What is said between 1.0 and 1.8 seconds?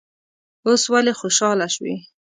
خوشاله